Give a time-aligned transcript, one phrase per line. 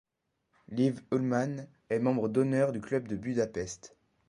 [0.69, 3.95] Liv Ullmann est membre d'honneur du Club de Budapest.